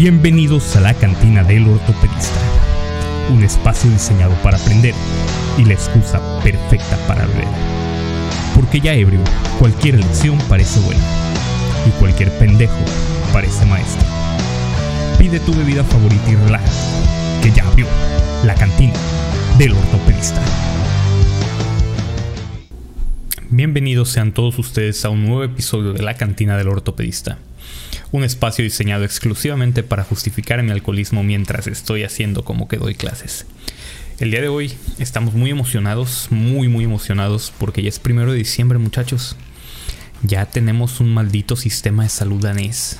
Bienvenidos 0.00 0.76
a 0.76 0.80
la 0.80 0.94
cantina 0.94 1.42
del 1.42 1.66
ortopedista, 1.66 2.38
un 3.30 3.42
espacio 3.42 3.90
diseñado 3.90 4.32
para 4.44 4.56
aprender 4.56 4.94
y 5.58 5.64
la 5.64 5.72
excusa 5.72 6.20
perfecta 6.40 6.96
para 7.08 7.26
beber. 7.26 7.48
Porque 8.54 8.78
ya 8.78 8.94
ebrio, 8.94 9.18
cualquier 9.58 9.96
lección 9.96 10.38
parece 10.48 10.78
buena 10.78 11.02
y 11.84 11.90
cualquier 11.98 12.30
pendejo 12.38 12.78
parece 13.32 13.66
maestro. 13.66 14.06
Pide 15.18 15.40
tu 15.40 15.52
bebida 15.52 15.82
favorita 15.82 16.30
y 16.30 16.36
relájate, 16.36 17.42
que 17.42 17.50
ya 17.50 17.66
abrió 17.66 17.88
la 18.44 18.54
cantina 18.54 18.94
del 19.58 19.72
ortopedista. 19.72 20.40
Bienvenidos 23.50 24.10
sean 24.10 24.30
todos 24.30 24.60
ustedes 24.60 25.04
a 25.04 25.10
un 25.10 25.26
nuevo 25.26 25.42
episodio 25.42 25.92
de 25.92 26.04
la 26.04 26.14
cantina 26.14 26.56
del 26.56 26.68
ortopedista 26.68 27.38
un 28.10 28.24
espacio 28.24 28.64
diseñado 28.64 29.04
exclusivamente 29.04 29.82
para 29.82 30.04
justificar 30.04 30.62
mi 30.62 30.70
alcoholismo 30.70 31.22
mientras 31.22 31.66
estoy 31.66 32.04
haciendo 32.04 32.44
como 32.44 32.68
que 32.68 32.78
doy 32.78 32.94
clases. 32.94 33.46
El 34.18 34.30
día 34.30 34.40
de 34.40 34.48
hoy 34.48 34.72
estamos 34.98 35.34
muy 35.34 35.50
emocionados, 35.50 36.28
muy 36.30 36.68
muy 36.68 36.84
emocionados 36.84 37.52
porque 37.58 37.82
ya 37.82 37.88
es 37.88 37.98
primero 37.98 38.32
de 38.32 38.38
diciembre 38.38 38.78
muchachos. 38.78 39.36
Ya 40.22 40.46
tenemos 40.46 41.00
un 41.00 41.12
maldito 41.12 41.54
sistema 41.54 42.02
de 42.02 42.08
salud 42.08 42.42
danés. 42.42 42.98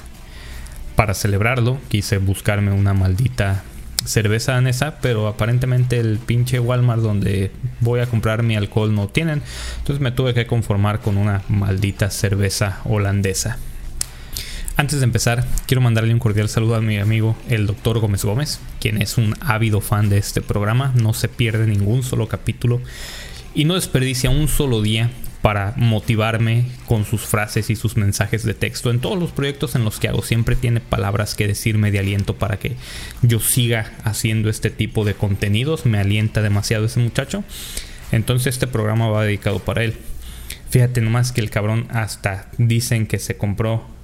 Para 0.95 1.15
celebrarlo 1.15 1.79
quise 1.89 2.19
buscarme 2.19 2.71
una 2.73 2.95
maldita 2.95 3.65
cerveza 4.05 4.53
danesa, 4.53 5.01
pero 5.01 5.27
aparentemente 5.27 5.99
el 5.99 6.19
pinche 6.19 6.61
Walmart 6.61 7.01
donde 7.01 7.51
voy 7.81 8.01
a 8.01 8.07
comprar 8.07 8.43
mi 8.43 8.57
alcohol 8.57 8.95
no 8.95 9.09
tienen. 9.09 9.43
Entonces 9.79 10.01
me 10.01 10.13
tuve 10.13 10.35
que 10.35 10.47
conformar 10.47 11.01
con 11.01 11.17
una 11.17 11.43
maldita 11.49 12.11
cerveza 12.11 12.81
holandesa. 12.85 13.59
Antes 14.79 15.01
de 15.01 15.07
empezar, 15.07 15.45
quiero 15.67 15.81
mandarle 15.81 16.13
un 16.13 16.21
cordial 16.21 16.49
saludo 16.49 16.77
a 16.77 16.81
mi 16.81 16.99
amigo 16.99 17.37
el 17.49 17.67
doctor 17.67 17.99
Gómez 17.99 18.25
Gómez, 18.25 18.61
quien 18.79 19.03
es 19.03 19.19
un 19.19 19.35
ávido 19.41 19.81
fan 19.81 20.09
de 20.09 20.19
este 20.19 20.41
programa, 20.41 20.93
no 20.95 21.15
se 21.15 21.29
pierde 21.29 21.67
ningún 21.67 22.05
solo 22.05 22.29
capítulo 22.29 22.81
y 23.57 23.65
no 23.65 23.75
desperdicia 23.75 24.31
un 24.31 24.47
solo 24.47 24.81
día 24.81 25.11
para 25.43 25.75
motivarme 25.77 26.67
con 26.87 27.05
sus 27.05 27.23
frases 27.23 27.71
y 27.71 27.75
sus 27.75 27.97
mensajes 27.97 28.45
de 28.45 28.55
texto. 28.55 28.93
En 28.93 29.01
todos 29.01 29.19
los 29.19 29.33
proyectos 29.33 29.75
en 29.75 29.85
los 29.85 29.99
que 29.99 30.07
hago 30.07 30.23
siempre 30.23 30.55
tiene 30.55 30.79
palabras 30.79 31.35
que 31.35 31.49
decirme 31.49 31.91
de 31.91 31.99
aliento 31.99 32.37
para 32.37 32.61
que 32.61 32.77
yo 33.23 33.41
siga 33.41 33.93
haciendo 34.05 34.49
este 34.49 34.71
tipo 34.71 35.05
de 35.05 35.15
contenidos. 35.15 35.87
Me 35.87 35.99
alienta 35.99 36.41
demasiado 36.41 36.85
ese 36.85 37.01
muchacho. 37.01 37.43
Entonces 38.13 38.55
este 38.55 38.69
programa 38.69 39.09
va 39.09 39.25
dedicado 39.25 39.59
para 39.59 39.83
él. 39.83 39.97
Fíjate 40.71 41.01
nomás 41.01 41.33
que 41.33 41.41
el 41.41 41.51
cabrón 41.51 41.89
hasta 41.91 42.49
dicen 42.59 43.09
que 43.09 43.19
se 43.19 43.37
compró 43.37 43.98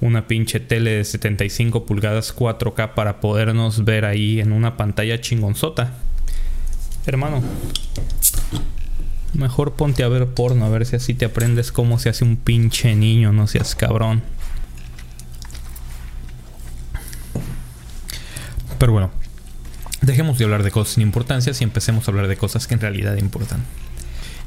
una 0.00 0.26
pinche 0.26 0.60
tele 0.60 0.90
de 0.90 1.04
75 1.04 1.86
pulgadas 1.86 2.34
4K 2.34 2.94
para 2.94 3.20
podernos 3.20 3.84
ver 3.84 4.04
ahí 4.04 4.40
en 4.40 4.52
una 4.52 4.76
pantalla 4.76 5.20
chingonzota. 5.20 5.94
Hermano, 7.06 7.42
mejor 9.34 9.74
ponte 9.74 10.02
a 10.02 10.08
ver 10.08 10.26
porno, 10.26 10.66
a 10.66 10.68
ver 10.68 10.86
si 10.86 10.96
así 10.96 11.14
te 11.14 11.24
aprendes 11.24 11.72
cómo 11.72 11.98
se 11.98 12.08
hace 12.08 12.24
un 12.24 12.36
pinche 12.36 12.94
niño, 12.94 13.32
no 13.32 13.46
seas 13.46 13.74
cabrón. 13.74 14.22
Pero 18.78 18.92
bueno, 18.92 19.10
dejemos 20.02 20.38
de 20.38 20.44
hablar 20.44 20.62
de 20.62 20.70
cosas 20.70 20.94
sin 20.94 21.02
importancia 21.02 21.52
y 21.58 21.64
empecemos 21.64 22.06
a 22.06 22.10
hablar 22.10 22.28
de 22.28 22.36
cosas 22.36 22.66
que 22.66 22.74
en 22.74 22.80
realidad 22.80 23.16
importan. 23.16 23.62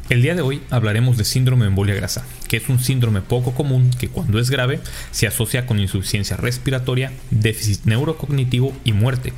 El 0.10 0.24
día 0.24 0.34
de 0.34 0.42
hoy 0.42 0.64
hablaremos 0.72 1.18
de 1.18 1.24
síndrome 1.24 1.66
de 1.66 1.70
embolia 1.70 1.94
grasa, 1.94 2.26
que 2.48 2.58
es 2.58 2.68
un 2.68 2.80
síndrome 2.80 3.22
poco 3.22 3.54
común 3.54 3.92
que 3.92 4.08
cuando 4.08 4.40
es 4.40 4.50
grave 4.50 4.80
se 5.12 5.28
asocia 5.28 5.68
con 5.68 5.80
insuficiencia 5.80 6.36
respiratoria, 6.36 7.12
déficit 7.30 7.86
neurocognitivo 7.86 8.76
y 8.84 8.94
muerte. 8.94 9.34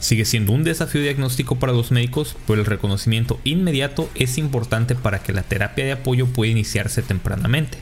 Sigue 0.00 0.24
siendo 0.24 0.52
un 0.52 0.64
desafío 0.64 1.02
diagnóstico 1.02 1.58
para 1.58 1.74
los 1.74 1.90
médicos, 1.90 2.34
pero 2.46 2.60
el 2.60 2.66
reconocimiento 2.66 3.38
inmediato 3.44 4.08
es 4.14 4.38
importante 4.38 4.94
para 4.94 5.18
que 5.18 5.34
la 5.34 5.42
terapia 5.42 5.84
de 5.84 5.92
apoyo 5.92 6.24
pueda 6.24 6.50
iniciarse 6.50 7.02
tempranamente. 7.02 7.76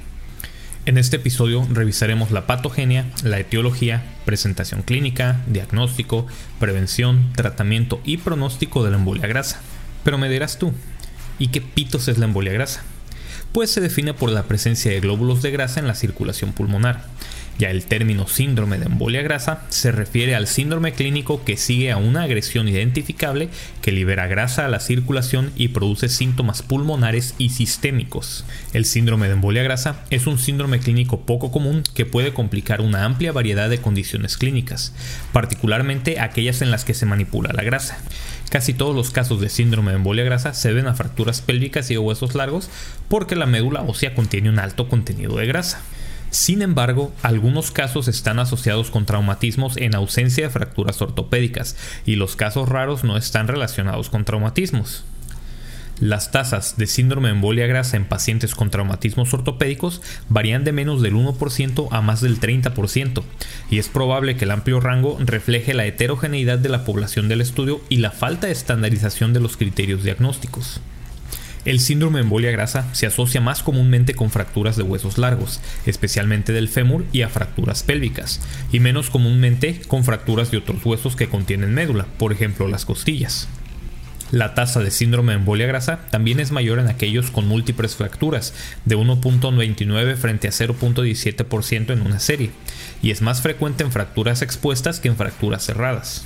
En 0.87 0.99
este 0.99 1.17
episodio 1.17 1.65
revisaremos 1.71 2.33
la 2.33 2.49
patogenia, 2.49 3.07
la 3.23 3.39
etiología, 3.39 4.03
presentación 4.25 4.83
clínica, 4.83 5.41
diagnóstico, 5.47 6.27
prevención, 6.59 7.33
tratamiento 7.37 8.01
y 8.05 8.17
pronóstico 8.17 8.85
de 8.85 8.91
la 8.91 8.97
embolia 8.97 9.29
grasa. 9.29 9.61
Pero 10.03 10.19
me 10.19 10.29
dirás 10.29 10.59
tú, 10.59 10.75
¿Y 11.39 11.49
qué 11.49 11.61
pitos 11.61 12.09
es 12.09 12.19
la 12.19 12.27
embolia 12.27 12.53
grasa? 12.53 12.83
Pues 13.53 13.71
se 13.71 13.81
define 13.81 14.15
por 14.15 14.31
la 14.31 14.45
presencia 14.45 14.91
de 14.91 15.01
glóbulos 15.01 15.43
de 15.43 15.51
grasa 15.51 15.81
en 15.81 15.87
la 15.87 15.95
circulación 15.95 16.53
pulmonar. 16.53 17.05
Ya 17.57 17.71
el 17.71 17.85
término 17.85 18.27
síndrome 18.27 18.79
de 18.79 18.87
embolia 18.87 19.23
grasa 19.23 19.63
se 19.69 19.93
refiere 19.93 20.35
al 20.35 20.49
síndrome 20.49 20.93
clínico 20.93 21.45
que 21.45 21.57
sigue 21.57 21.93
a 21.93 21.97
una 21.97 22.25
agresión 22.25 22.67
identificable 22.67 23.49
que 23.81 23.93
libera 23.93 24.27
grasa 24.27 24.65
a 24.65 24.69
la 24.69 24.81
circulación 24.81 25.53
y 25.55 25.69
produce 25.69 26.09
síntomas 26.09 26.63
pulmonares 26.63 27.35
y 27.39 27.51
sistémicos. 27.51 28.45
El 28.73 28.85
síndrome 28.85 29.29
de 29.29 29.35
embolia 29.35 29.63
grasa 29.63 30.03
es 30.11 30.27
un 30.27 30.39
síndrome 30.39 30.81
clínico 30.81 31.21
poco 31.21 31.53
común 31.53 31.85
que 31.95 32.07
puede 32.07 32.35
complicar 32.35 32.81
una 32.81 33.05
amplia 33.05 33.31
variedad 33.31 33.71
de 33.71 33.79
condiciones 33.79 34.37
clínicas, 34.37 34.93
particularmente 35.33 36.19
aquellas 36.19 36.61
en 36.61 36.73
las 36.73 36.85
que 36.85 36.95
se 36.95 37.07
manipula 37.07 37.53
la 37.53 37.63
grasa. 37.63 37.99
Casi 38.51 38.75
todos 38.75 38.95
los 38.95 39.11
casos 39.11 39.41
de 39.41 39.49
síndrome 39.49 39.91
de 39.91 39.97
embolia 39.97 40.25
grasa 40.25 40.55
se 40.55 40.73
ven 40.73 40.87
a 40.87 40.95
fracturas 40.95 41.41
pélvicas 41.41 41.91
y 41.91 41.97
huesos 41.97 42.35
largos 42.35 42.71
porque 43.09 43.37
la 43.37 43.47
médula 43.47 43.83
ósea 43.83 44.15
contiene 44.15 44.51
un 44.51 44.59
alto 44.59 44.89
contenido 44.89 45.37
de 45.37 45.47
grasa. 45.47 45.83
Sin 46.31 46.63
embargo, 46.63 47.13
algunos 47.23 47.71
casos 47.71 48.09
están 48.09 48.41
asociados 48.41 48.91
con 48.91 49.07
traumatismos 49.07 49.77
en 49.77 49.95
ausencia 49.95 50.45
de 50.45 50.51
fracturas 50.51 51.01
ortopédicas 51.01 51.77
y 52.05 52.17
los 52.17 52.35
casos 52.35 52.69
raros 52.69 53.05
no 53.05 53.17
están 53.17 53.47
relacionados 53.47 54.11
con 54.11 54.25
traumatismos. 54.25 55.05
Las 56.01 56.33
tasas 56.33 56.77
de 56.77 56.89
síndrome 56.89 57.29
de 57.29 57.35
embolia 57.35 57.69
grasa 57.69 57.97
en 57.97 58.05
pacientes 58.05 58.57
con 58.57 58.69
traumatismos 58.69 59.33
ortopédicos 59.33 60.03
varían 60.29 60.65
de 60.65 60.73
menos 60.73 61.03
del 61.03 61.15
1% 61.15 61.89
a 61.93 62.01
más 62.01 62.21
del 62.21 62.41
30%, 62.41 63.23
y 63.71 63.79
es 63.79 63.89
probable 63.89 64.37
que 64.37 64.45
el 64.45 64.51
amplio 64.51 64.81
rango 64.81 65.17
refleje 65.25 65.73
la 65.73 65.87
heterogeneidad 65.87 66.59
de 66.59 66.69
la 66.69 66.85
población 66.85 67.29
del 67.29 67.41
estudio 67.41 67.81
y 67.89 67.99
la 67.99 68.11
falta 68.11 68.49
de 68.49 68.53
estandarización 68.53 69.33
de 69.33 69.41
los 69.41 69.57
criterios 69.57 70.03
diagnósticos. 70.03 70.81
El 71.65 71.81
síndrome 71.81 72.19
de 72.19 72.25
embolia 72.25 72.51
grasa 72.51 72.93
se 72.93 73.07
asocia 73.07 73.41
más 73.41 73.63
comúnmente 73.63 74.15
con 74.15 74.31
fracturas 74.31 74.77
de 74.77 74.83
huesos 74.83 75.17
largos, 75.17 75.61
especialmente 75.87 76.53
del 76.53 76.69
fémur 76.69 77.07
y 77.13 77.23
a 77.23 77.29
fracturas 77.29 77.85
pélvicas, 77.85 78.41
y 78.73 78.81
menos 78.81 79.11
comúnmente 79.11 79.81
con 79.87 80.05
fracturas 80.05 80.51
de 80.51 80.59
otros 80.59 80.85
huesos 80.85 81.15
que 81.15 81.29
contienen 81.29 81.73
médula, 81.73 82.07
por 82.19 82.33
ejemplo 82.33 82.69
las 82.69 82.85
costillas. 82.85 83.49
La 84.35 84.53
tasa 84.53 84.81
de 84.81 84.91
síndrome 84.91 85.33
de 85.33 85.39
embolia 85.39 85.69
grasa 85.69 86.01
también 86.11 86.41
es 86.41 86.51
mayor 86.51 86.81
en 86.81 86.89
aquellos 86.89 87.31
con 87.31 87.47
múltiples 87.47 87.95
fracturas, 87.95 88.53
de 88.85 88.97
1.29 88.99 90.17
frente 90.17 90.49
a 90.49 90.51
0.17% 90.51 91.93
en 91.93 92.01
una 92.01 92.19
serie, 92.19 92.51
y 93.01 93.13
es 93.13 93.23
más 93.23 93.43
frecuente 93.43 93.85
en 93.85 93.93
fracturas 93.93 94.43
expuestas 94.43 94.99
que 94.99 95.07
en 95.07 95.15
fracturas 95.17 95.65
cerradas. 95.65 96.25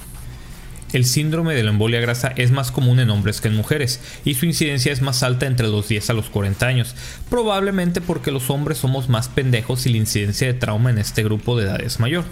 El 0.94 1.04
síndrome 1.04 1.54
de 1.54 1.62
la 1.62 1.68
embolia 1.68 2.00
grasa 2.00 2.32
es 2.34 2.50
más 2.50 2.72
común 2.72 2.98
en 2.98 3.10
hombres 3.10 3.42
que 3.42 3.48
en 3.48 3.56
mujeres, 3.56 4.00
y 4.24 4.36
su 4.36 4.46
incidencia 4.46 4.90
es 4.90 5.02
más 5.02 5.22
alta 5.22 5.44
entre 5.44 5.68
los 5.68 5.86
10 5.88 6.08
a 6.08 6.14
los 6.14 6.30
40 6.30 6.66
años, 6.66 6.94
probablemente 7.28 8.00
porque 8.00 8.30
los 8.30 8.48
hombres 8.48 8.78
somos 8.78 9.10
más 9.10 9.28
pendejos 9.28 9.84
y 9.84 9.90
la 9.90 9.98
incidencia 9.98 10.46
de 10.46 10.54
trauma 10.54 10.88
en 10.88 10.96
este 10.96 11.22
grupo 11.24 11.58
de 11.58 11.66
edad 11.66 11.82
es 11.82 12.00
mayor. 12.00 12.24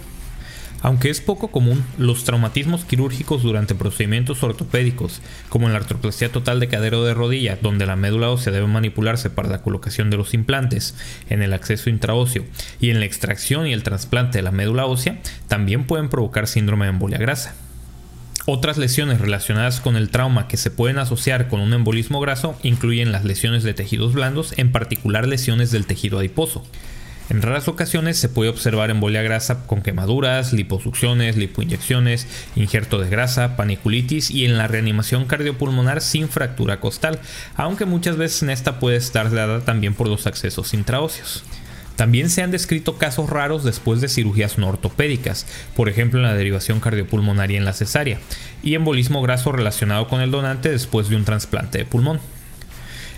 Aunque 0.81 1.09
es 1.09 1.21
poco 1.21 1.49
común, 1.49 1.83
los 1.97 2.23
traumatismos 2.23 2.85
quirúrgicos 2.85 3.41
durante 3.41 3.75
procedimientos 3.75 4.43
ortopédicos, 4.43 5.21
como 5.49 5.67
en 5.67 5.73
la 5.73 5.79
artroplastia 5.79 6.31
total 6.31 6.59
de 6.59 6.67
cadero 6.67 7.03
de 7.03 7.13
rodilla, 7.13 7.57
donde 7.61 7.85
la 7.85 7.95
médula 7.95 8.29
ósea 8.29 8.53
debe 8.53 8.67
manipularse 8.67 9.29
para 9.29 9.49
la 9.49 9.61
colocación 9.61 10.09
de 10.09 10.17
los 10.17 10.33
implantes, 10.33 10.95
en 11.29 11.41
el 11.41 11.53
acceso 11.53 11.89
intraóseo 11.89 12.45
y 12.79 12.91
en 12.91 12.99
la 12.99 13.05
extracción 13.05 13.65
y 13.67 13.73
el 13.73 13.83
trasplante 13.83 14.37
de 14.37 14.43
la 14.43 14.51
médula 14.51 14.85
ósea, 14.85 15.19
también 15.47 15.85
pueden 15.85 16.09
provocar 16.09 16.47
síndrome 16.47 16.85
de 16.85 16.91
embolia 16.91 17.17
grasa. 17.17 17.55
Otras 18.49 18.77
lesiones 18.77 19.19
relacionadas 19.19 19.81
con 19.81 19.97
el 19.97 20.09
trauma 20.09 20.47
que 20.47 20.55
se 20.55 20.71
pueden 20.71 20.99
asociar 20.99 21.49
con 21.49 21.59
un 21.59 21.73
embolismo 21.73 22.21
graso 22.21 22.57
incluyen 22.63 23.11
las 23.11 23.25
lesiones 23.25 23.63
de 23.63 23.73
tejidos 23.73 24.13
blandos, 24.13 24.53
en 24.57 24.71
particular 24.71 25.27
lesiones 25.27 25.69
del 25.71 25.85
tejido 25.85 26.19
adiposo. 26.19 26.63
En 27.29 27.41
raras 27.41 27.67
ocasiones 27.67 28.17
se 28.17 28.29
puede 28.29 28.49
observar 28.49 28.89
embolia 28.89 29.21
grasa 29.21 29.65
con 29.67 29.81
quemaduras, 29.81 30.53
liposucciones, 30.53 31.35
lipoinyecciones, 31.35 32.25
injerto 32.55 32.99
de 32.99 33.09
grasa, 33.09 33.57
paniculitis 33.57 34.31
y 34.31 34.45
en 34.45 34.57
la 34.57 34.67
reanimación 34.67 35.25
cardiopulmonar 35.25 36.01
sin 36.01 36.29
fractura 36.29 36.79
costal, 36.79 37.19
aunque 37.55 37.85
muchas 37.85 38.15
veces 38.15 38.43
en 38.43 38.49
esta 38.49 38.79
puede 38.79 38.95
estar 38.95 39.29
dada 39.29 39.59
también 39.59 39.93
por 39.93 40.07
los 40.07 40.25
accesos 40.25 40.73
intraóseos. 40.73 41.43
También 41.97 42.29
se 42.29 42.43
han 42.43 42.51
descrito 42.51 42.97
casos 42.97 43.29
raros 43.29 43.63
después 43.63 43.99
de 43.99 44.07
cirugías 44.07 44.57
no 44.57 44.69
ortopédicas, 44.69 45.47
por 45.75 45.89
ejemplo 45.89 46.19
en 46.19 46.25
la 46.25 46.35
derivación 46.35 46.79
cardiopulmonaria 46.79 47.57
en 47.57 47.65
la 47.65 47.73
cesárea, 47.73 48.19
y 48.63 48.75
embolismo 48.75 49.21
graso 49.21 49.51
relacionado 49.51 50.07
con 50.07 50.21
el 50.21 50.31
donante 50.31 50.69
después 50.69 51.09
de 51.09 51.17
un 51.17 51.25
trasplante 51.25 51.79
de 51.79 51.85
pulmón. 51.85 52.21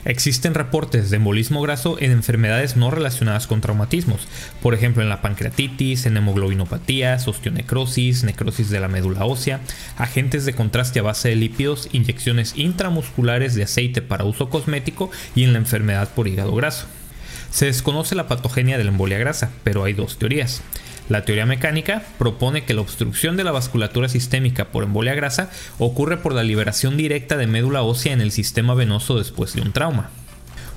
Existen 0.05 0.53
reportes 0.53 1.09
de 1.09 1.17
embolismo 1.17 1.61
graso 1.61 1.97
en 1.99 2.11
enfermedades 2.11 2.77
no 2.77 2.89
relacionadas 2.89 3.47
con 3.47 3.59
traumatismos, 3.59 4.27
por 4.61 4.73
ejemplo 4.73 5.03
en 5.03 5.09
la 5.09 5.21
pancreatitis, 5.21 6.05
en 6.05 6.15
hemoglobinopatías, 6.15 7.27
osteonecrosis, 7.27 8.23
necrosis 8.23 8.69
de 8.69 8.79
la 8.79 8.87
médula 8.87 9.25
ósea, 9.25 9.59
agentes 9.97 10.45
de 10.45 10.53
contraste 10.53 10.99
a 10.99 11.03
base 11.03 11.29
de 11.29 11.35
lípidos, 11.35 11.89
inyecciones 11.91 12.53
intramusculares 12.55 13.55
de 13.55 13.63
aceite 13.63 14.01
para 14.01 14.23
uso 14.23 14.49
cosmético 14.49 15.11
y 15.35 15.43
en 15.43 15.51
la 15.51 15.59
enfermedad 15.59 16.09
por 16.15 16.27
hígado 16.27 16.55
graso. 16.55 16.87
Se 17.51 17.65
desconoce 17.65 18.15
la 18.15 18.27
patogenia 18.27 18.77
de 18.77 18.83
la 18.83 18.91
embolia 18.91 19.17
grasa, 19.17 19.51
pero 19.63 19.83
hay 19.83 19.93
dos 19.93 20.17
teorías. 20.17 20.61
La 21.09 21.25
teoría 21.25 21.47
mecánica 21.47 22.03
propone 22.19 22.65
que 22.65 22.75
la 22.75 22.81
obstrucción 22.81 23.35
de 23.35 23.43
la 23.43 23.51
vasculatura 23.51 24.07
sistémica 24.07 24.65
por 24.65 24.83
embolia 24.83 25.15
grasa 25.15 25.49
ocurre 25.79 26.17
por 26.17 26.33
la 26.33 26.43
liberación 26.43 26.97
directa 26.97 27.35
de 27.35 27.47
médula 27.47 27.81
ósea 27.81 28.13
en 28.13 28.21
el 28.21 28.31
sistema 28.31 28.75
venoso 28.75 29.17
después 29.17 29.53
de 29.53 29.61
un 29.61 29.71
trauma. 29.71 30.11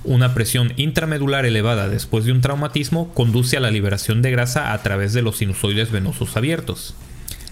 Una 0.05 0.33
presión 0.33 0.73
intramedular 0.77 1.45
elevada 1.45 1.89
después 1.89 2.25
de 2.25 2.33
un 2.33 2.41
traumatismo 2.41 3.13
conduce 3.13 3.59
a 3.59 3.61
la 3.61 3.71
liberación 3.71 4.23
de 4.23 4.31
grasa 4.31 4.73
a 4.73 4.83
través 4.83 5.13
de 5.13 5.21
los 5.21 5.37
sinusoides 5.37 5.93
venosos 5.93 6.35
abiertos. 6.35 6.95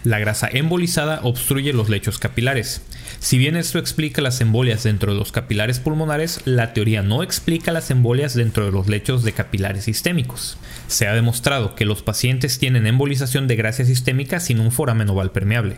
La 0.02 0.18
grasa 0.18 0.48
embolizada 0.50 1.20
obstruye 1.24 1.74
los 1.74 1.90
lechos 1.90 2.18
capilares. 2.18 2.80
Si 3.18 3.36
bien 3.36 3.54
esto 3.54 3.78
explica 3.78 4.22
las 4.22 4.40
embolias 4.40 4.82
dentro 4.82 5.12
de 5.12 5.18
los 5.18 5.30
capilares 5.30 5.78
pulmonares, 5.78 6.40
la 6.46 6.72
teoría 6.72 7.02
no 7.02 7.22
explica 7.22 7.70
las 7.70 7.90
embolias 7.90 8.32
dentro 8.32 8.64
de 8.64 8.72
los 8.72 8.88
lechos 8.88 9.24
de 9.24 9.32
capilares 9.32 9.84
sistémicos. 9.84 10.56
Se 10.86 11.06
ha 11.06 11.12
demostrado 11.12 11.74
que 11.74 11.84
los 11.84 12.00
pacientes 12.00 12.58
tienen 12.58 12.86
embolización 12.86 13.46
de 13.46 13.56
grasa 13.56 13.84
sistémica 13.84 14.40
sin 14.40 14.60
un 14.60 14.72
foramen 14.72 15.10
oval 15.10 15.32
permeable. 15.32 15.76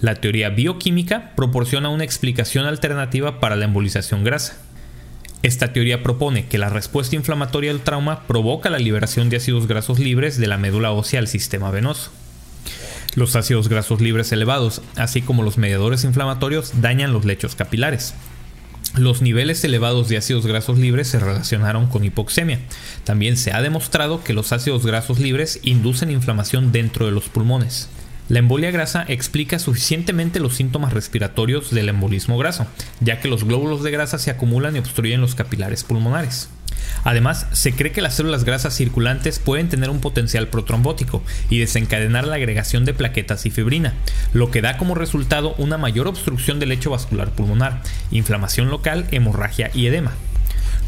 La 0.00 0.14
teoría 0.14 0.48
bioquímica 0.48 1.32
proporciona 1.36 1.90
una 1.90 2.04
explicación 2.04 2.64
alternativa 2.64 3.38
para 3.38 3.56
la 3.56 3.66
embolización 3.66 4.24
grasa. 4.24 4.56
Esta 5.42 5.74
teoría 5.74 6.02
propone 6.02 6.46
que 6.46 6.56
la 6.56 6.70
respuesta 6.70 7.16
inflamatoria 7.16 7.70
al 7.70 7.80
trauma 7.80 8.26
provoca 8.26 8.70
la 8.70 8.78
liberación 8.78 9.28
de 9.28 9.36
ácidos 9.36 9.66
grasos 9.66 9.98
libres 9.98 10.38
de 10.38 10.46
la 10.46 10.56
médula 10.56 10.92
ósea 10.92 11.20
al 11.20 11.28
sistema 11.28 11.70
venoso. 11.70 12.10
Los 13.16 13.34
ácidos 13.34 13.70
grasos 13.70 14.02
libres 14.02 14.30
elevados, 14.30 14.82
así 14.94 15.22
como 15.22 15.42
los 15.42 15.56
mediadores 15.56 16.04
inflamatorios, 16.04 16.82
dañan 16.82 17.14
los 17.14 17.24
lechos 17.24 17.54
capilares. 17.54 18.12
Los 18.94 19.22
niveles 19.22 19.64
elevados 19.64 20.10
de 20.10 20.18
ácidos 20.18 20.46
grasos 20.46 20.78
libres 20.78 21.08
se 21.08 21.18
relacionaron 21.18 21.86
con 21.86 22.04
hipoxemia. 22.04 22.60
También 23.04 23.38
se 23.38 23.52
ha 23.54 23.62
demostrado 23.62 24.22
que 24.22 24.34
los 24.34 24.52
ácidos 24.52 24.84
grasos 24.84 25.18
libres 25.18 25.60
inducen 25.62 26.10
inflamación 26.10 26.72
dentro 26.72 27.06
de 27.06 27.12
los 27.12 27.30
pulmones. 27.30 27.88
La 28.28 28.40
embolia 28.40 28.70
grasa 28.70 29.06
explica 29.08 29.58
suficientemente 29.58 30.38
los 30.38 30.54
síntomas 30.54 30.92
respiratorios 30.92 31.70
del 31.70 31.88
embolismo 31.88 32.36
graso, 32.36 32.66
ya 33.00 33.20
que 33.20 33.28
los 33.28 33.44
glóbulos 33.44 33.82
de 33.82 33.92
grasa 33.92 34.18
se 34.18 34.30
acumulan 34.30 34.76
y 34.76 34.80
obstruyen 34.80 35.22
los 35.22 35.34
capilares 35.34 35.84
pulmonares. 35.84 36.50
Además, 37.04 37.46
se 37.52 37.72
cree 37.72 37.92
que 37.92 38.00
las 38.00 38.14
células 38.14 38.44
grasas 38.44 38.74
circulantes 38.74 39.38
pueden 39.38 39.68
tener 39.68 39.90
un 39.90 40.00
potencial 40.00 40.48
protrombótico 40.48 41.22
y 41.50 41.58
desencadenar 41.58 42.26
la 42.26 42.36
agregación 42.36 42.84
de 42.84 42.94
plaquetas 42.94 43.46
y 43.46 43.50
fibrina, 43.50 43.94
lo 44.32 44.50
que 44.50 44.62
da 44.62 44.76
como 44.76 44.94
resultado 44.94 45.54
una 45.58 45.78
mayor 45.78 46.08
obstrucción 46.08 46.58
del 46.58 46.70
lecho 46.70 46.90
vascular 46.90 47.30
pulmonar, 47.30 47.82
inflamación 48.10 48.68
local, 48.68 49.06
hemorragia 49.10 49.70
y 49.72 49.86
edema. 49.86 50.12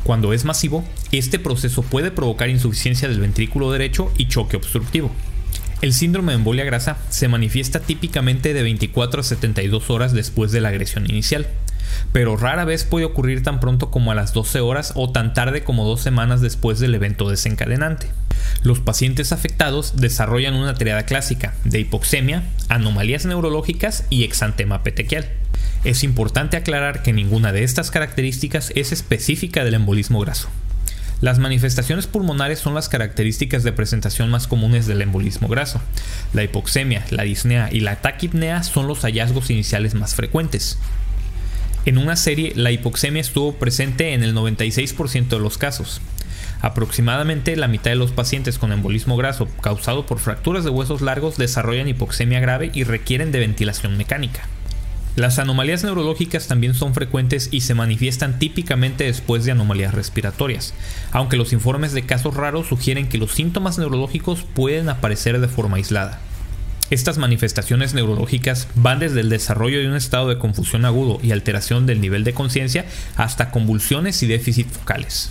Cuando 0.04 0.32
es 0.32 0.44
masivo, 0.44 0.84
este 1.12 1.38
proceso 1.38 1.82
puede 1.82 2.10
provocar 2.10 2.48
insuficiencia 2.48 3.08
del 3.08 3.20
ventrículo 3.20 3.70
derecho 3.70 4.12
y 4.16 4.28
choque 4.28 4.56
obstructivo. 4.56 5.10
El 5.80 5.92
síndrome 5.92 6.32
de 6.32 6.38
embolia 6.38 6.64
grasa 6.64 6.96
se 7.08 7.28
manifiesta 7.28 7.80
típicamente 7.80 8.52
de 8.52 8.62
24 8.62 9.20
a 9.20 9.24
72 9.24 9.90
horas 9.90 10.12
después 10.12 10.50
de 10.50 10.60
la 10.60 10.70
agresión 10.70 11.08
inicial 11.08 11.46
pero 12.12 12.36
rara 12.36 12.64
vez 12.64 12.84
puede 12.84 13.04
ocurrir 13.04 13.42
tan 13.42 13.60
pronto 13.60 13.90
como 13.90 14.12
a 14.12 14.14
las 14.14 14.32
12 14.32 14.60
horas 14.60 14.92
o 14.94 15.10
tan 15.10 15.34
tarde 15.34 15.62
como 15.64 15.84
dos 15.84 16.00
semanas 16.00 16.40
después 16.40 16.78
del 16.78 16.94
evento 16.94 17.28
desencadenante. 17.28 18.08
Los 18.62 18.80
pacientes 18.80 19.32
afectados 19.32 19.96
desarrollan 19.96 20.54
una 20.54 20.74
triada 20.74 21.04
clásica 21.04 21.54
de 21.64 21.80
hipoxemia, 21.80 22.42
anomalías 22.68 23.24
neurológicas 23.26 24.04
y 24.10 24.24
exantema 24.24 24.82
petequial. 24.82 25.28
Es 25.84 26.02
importante 26.02 26.56
aclarar 26.56 27.02
que 27.02 27.12
ninguna 27.12 27.52
de 27.52 27.62
estas 27.62 27.90
características 27.90 28.72
es 28.74 28.92
específica 28.92 29.64
del 29.64 29.74
embolismo 29.74 30.20
graso. 30.20 30.48
Las 31.20 31.40
manifestaciones 31.40 32.06
pulmonares 32.06 32.60
son 32.60 32.74
las 32.74 32.88
características 32.88 33.64
de 33.64 33.72
presentación 33.72 34.30
más 34.30 34.46
comunes 34.46 34.86
del 34.86 35.02
embolismo 35.02 35.48
graso. 35.48 35.80
La 36.32 36.44
hipoxemia, 36.44 37.04
la 37.10 37.24
disnea 37.24 37.70
y 37.72 37.80
la 37.80 37.96
taquipnea 37.96 38.62
son 38.62 38.86
los 38.86 39.00
hallazgos 39.00 39.50
iniciales 39.50 39.94
más 39.94 40.14
frecuentes. 40.14 40.78
En 41.84 41.98
una 41.98 42.16
serie, 42.16 42.52
la 42.54 42.70
hipoxemia 42.70 43.20
estuvo 43.20 43.54
presente 43.54 44.12
en 44.12 44.22
el 44.22 44.34
96% 44.34 45.28
de 45.28 45.38
los 45.38 45.58
casos. 45.58 46.00
Aproximadamente 46.60 47.56
la 47.56 47.68
mitad 47.68 47.90
de 47.90 47.96
los 47.96 48.10
pacientes 48.10 48.58
con 48.58 48.72
embolismo 48.72 49.16
graso 49.16 49.46
causado 49.60 50.06
por 50.06 50.18
fracturas 50.18 50.64
de 50.64 50.70
huesos 50.70 51.00
largos 51.00 51.36
desarrollan 51.36 51.88
hipoxemia 51.88 52.40
grave 52.40 52.70
y 52.74 52.82
requieren 52.82 53.30
de 53.30 53.38
ventilación 53.38 53.96
mecánica. 53.96 54.48
Las 55.14 55.38
anomalías 55.38 55.82
neurológicas 55.82 56.46
también 56.46 56.74
son 56.74 56.94
frecuentes 56.94 57.48
y 57.50 57.62
se 57.62 57.74
manifiestan 57.74 58.38
típicamente 58.38 59.04
después 59.04 59.44
de 59.44 59.52
anomalías 59.52 59.94
respiratorias, 59.94 60.74
aunque 61.10 61.36
los 61.36 61.52
informes 61.52 61.92
de 61.92 62.06
casos 62.06 62.34
raros 62.34 62.68
sugieren 62.68 63.08
que 63.08 63.18
los 63.18 63.32
síntomas 63.32 63.78
neurológicos 63.78 64.44
pueden 64.54 64.88
aparecer 64.88 65.40
de 65.40 65.48
forma 65.48 65.76
aislada. 65.76 66.20
Estas 66.90 67.18
manifestaciones 67.18 67.92
neurológicas 67.92 68.66
van 68.74 68.98
desde 68.98 69.20
el 69.20 69.28
desarrollo 69.28 69.78
de 69.78 69.88
un 69.88 69.94
estado 69.94 70.28
de 70.28 70.38
confusión 70.38 70.86
agudo 70.86 71.20
y 71.22 71.32
alteración 71.32 71.84
del 71.84 72.00
nivel 72.00 72.24
de 72.24 72.32
conciencia 72.32 72.86
hasta 73.16 73.50
convulsiones 73.50 74.22
y 74.22 74.26
déficit 74.26 74.68
focales. 74.68 75.30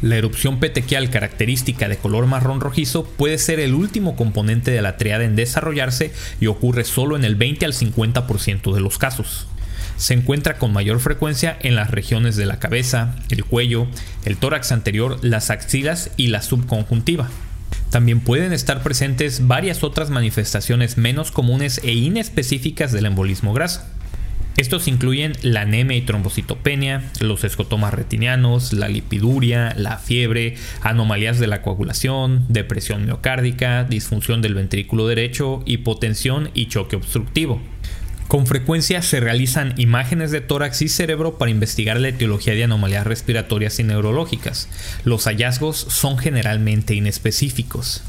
La 0.00 0.16
erupción 0.16 0.60
petequial 0.60 1.10
característica 1.10 1.88
de 1.88 1.96
color 1.96 2.26
marrón 2.26 2.60
rojizo 2.60 3.04
puede 3.04 3.38
ser 3.38 3.58
el 3.58 3.74
último 3.74 4.14
componente 4.14 4.70
de 4.70 4.82
la 4.82 4.96
triada 4.96 5.24
en 5.24 5.34
desarrollarse 5.34 6.12
y 6.40 6.46
ocurre 6.46 6.84
solo 6.84 7.16
en 7.16 7.24
el 7.24 7.34
20 7.34 7.64
al 7.64 7.72
50% 7.72 8.72
de 8.72 8.80
los 8.80 8.98
casos. 8.98 9.48
Se 9.96 10.14
encuentra 10.14 10.58
con 10.58 10.72
mayor 10.72 11.00
frecuencia 11.00 11.58
en 11.62 11.74
las 11.74 11.90
regiones 11.90 12.36
de 12.36 12.46
la 12.46 12.60
cabeza, 12.60 13.16
el 13.30 13.44
cuello, 13.44 13.88
el 14.24 14.36
tórax 14.36 14.70
anterior, 14.70 15.18
las 15.22 15.50
axilas 15.50 16.10
y 16.16 16.28
la 16.28 16.42
subconjuntiva. 16.42 17.28
También 17.90 18.20
pueden 18.20 18.52
estar 18.52 18.82
presentes 18.82 19.46
varias 19.46 19.82
otras 19.84 20.10
manifestaciones 20.10 20.98
menos 20.98 21.30
comunes 21.30 21.80
e 21.84 21.92
inespecíficas 21.92 22.92
del 22.92 23.06
embolismo 23.06 23.52
graso. 23.52 23.82
Estos 24.56 24.88
incluyen 24.88 25.32
la 25.42 25.62
anemia 25.62 25.98
y 25.98 26.00
trombocitopenia, 26.00 27.02
los 27.20 27.44
escotomas 27.44 27.92
retinianos, 27.92 28.72
la 28.72 28.88
lipiduria, 28.88 29.74
la 29.76 29.98
fiebre, 29.98 30.56
anomalías 30.80 31.38
de 31.38 31.46
la 31.46 31.60
coagulación, 31.60 32.46
depresión 32.48 33.04
miocárdica, 33.04 33.84
disfunción 33.84 34.40
del 34.40 34.54
ventrículo 34.54 35.06
derecho, 35.06 35.62
hipotensión 35.66 36.50
y 36.54 36.68
choque 36.68 36.96
obstructivo. 36.96 37.60
Con 38.28 38.46
frecuencia 38.46 39.02
se 39.02 39.20
realizan 39.20 39.74
imágenes 39.76 40.32
de 40.32 40.40
tórax 40.40 40.82
y 40.82 40.88
cerebro 40.88 41.38
para 41.38 41.52
investigar 41.52 42.00
la 42.00 42.08
etiología 42.08 42.54
de 42.54 42.64
anomalías 42.64 43.06
respiratorias 43.06 43.78
y 43.78 43.84
neurológicas. 43.84 44.68
Los 45.04 45.24
hallazgos 45.24 45.76
son 45.76 46.18
generalmente 46.18 46.94
inespecíficos. 46.94 48.02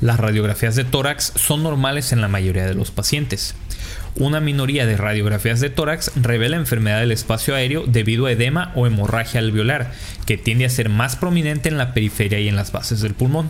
Las 0.00 0.20
radiografías 0.20 0.76
de 0.76 0.84
tórax 0.84 1.32
son 1.34 1.64
normales 1.64 2.12
en 2.12 2.20
la 2.20 2.28
mayoría 2.28 2.66
de 2.66 2.74
los 2.74 2.92
pacientes. 2.92 3.56
Una 4.14 4.40
minoría 4.40 4.86
de 4.86 4.96
radiografías 4.96 5.58
de 5.58 5.70
tórax 5.70 6.12
revela 6.14 6.56
enfermedad 6.56 7.00
del 7.00 7.12
espacio 7.12 7.56
aéreo 7.56 7.84
debido 7.86 8.26
a 8.26 8.32
edema 8.32 8.70
o 8.76 8.86
hemorragia 8.86 9.40
alveolar, 9.40 9.92
que 10.24 10.38
tiende 10.38 10.66
a 10.66 10.70
ser 10.70 10.88
más 10.88 11.16
prominente 11.16 11.68
en 11.68 11.78
la 11.78 11.94
periferia 11.94 12.38
y 12.38 12.48
en 12.48 12.56
las 12.56 12.70
bases 12.70 13.00
del 13.00 13.14
pulmón. 13.14 13.48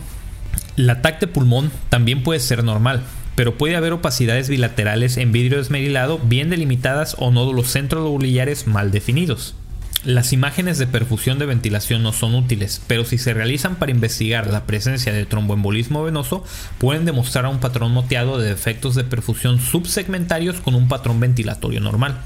La 0.75 1.03
TAC 1.03 1.19
de 1.19 1.27
pulmón 1.27 1.71
también 1.89 2.23
puede 2.23 2.39
ser 2.39 2.63
normal, 2.63 3.03
pero 3.35 3.57
puede 3.57 3.75
haber 3.75 3.93
opacidades 3.93 4.49
bilaterales 4.49 5.17
en 5.17 5.31
vidrio 5.31 5.59
esmerilado 5.59 6.19
bien 6.19 6.49
delimitadas 6.49 7.15
o 7.19 7.31
nódulos 7.31 7.71
centrolobulillares 7.71 8.67
mal 8.67 8.91
definidos. 8.91 9.55
Las 10.03 10.33
imágenes 10.33 10.77
de 10.79 10.87
perfusión 10.87 11.39
de 11.39 11.45
ventilación 11.45 12.03
no 12.03 12.11
son 12.11 12.35
útiles, 12.35 12.81
pero 12.87 13.05
si 13.05 13.17
se 13.17 13.33
realizan 13.33 13.77
para 13.77 13.93
investigar 13.93 14.47
la 14.47 14.65
presencia 14.65 15.13
de 15.13 15.25
tromboembolismo 15.25 16.03
venoso, 16.03 16.43
pueden 16.77 17.05
demostrar 17.05 17.45
un 17.45 17.61
patrón 17.61 17.93
moteado 17.93 18.37
de 18.37 18.49
defectos 18.49 18.95
de 18.95 19.05
perfusión 19.05 19.61
subsegmentarios 19.61 20.59
con 20.59 20.75
un 20.75 20.89
patrón 20.89 21.21
ventilatorio 21.21 21.79
normal. 21.79 22.19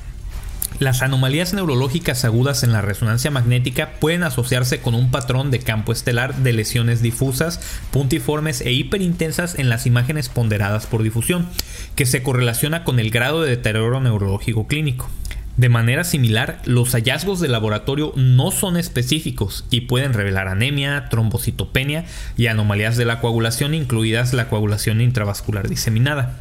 Las 0.79 1.01
anomalías 1.01 1.53
neurológicas 1.53 2.23
agudas 2.23 2.61
en 2.63 2.71
la 2.71 2.81
resonancia 2.81 3.31
magnética 3.31 3.93
pueden 3.99 4.21
asociarse 4.21 4.79
con 4.79 4.93
un 4.93 5.09
patrón 5.09 5.49
de 5.49 5.59
campo 5.59 5.91
estelar 5.91 6.35
de 6.35 6.53
lesiones 6.53 7.01
difusas, 7.01 7.59
puntiformes 7.89 8.61
e 8.61 8.71
hiperintensas 8.71 9.57
en 9.57 9.69
las 9.69 9.87
imágenes 9.87 10.29
ponderadas 10.29 10.85
por 10.85 11.01
difusión, 11.01 11.47
que 11.95 12.05
se 12.05 12.21
correlaciona 12.21 12.83
con 12.83 12.99
el 12.99 13.09
grado 13.09 13.41
de 13.41 13.49
deterioro 13.49 13.99
neurológico 14.01 14.67
clínico. 14.67 15.09
De 15.57 15.69
manera 15.69 16.03
similar, 16.03 16.61
los 16.65 16.91
hallazgos 16.91 17.39
de 17.39 17.47
laboratorio 17.47 18.13
no 18.15 18.51
son 18.51 18.77
específicos 18.77 19.65
y 19.71 19.81
pueden 19.81 20.13
revelar 20.13 20.47
anemia, 20.47 21.09
trombocitopenia 21.09 22.05
y 22.37 22.45
anomalías 22.45 22.95
de 22.95 23.05
la 23.05 23.19
coagulación, 23.19 23.73
incluidas 23.73 24.33
la 24.33 24.49
coagulación 24.49 25.01
intravascular 25.01 25.67
diseminada. 25.67 26.37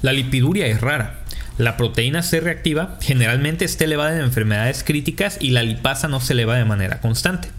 La 0.00 0.14
lipiduria 0.14 0.66
es 0.68 0.80
rara, 0.80 1.20
La 1.60 1.76
proteína 1.76 2.22
C 2.22 2.40
reactiva 2.40 2.96
generalmente 3.02 3.66
está 3.66 3.84
elevada 3.84 4.16
en 4.16 4.22
enfermedades 4.22 4.82
críticas 4.82 5.36
y 5.42 5.50
la 5.50 5.62
lipasa 5.62 6.08
no 6.08 6.18
se 6.18 6.32
eleva 6.32 6.56
de 6.56 6.64
manera 6.64 7.02
constante. 7.02 7.50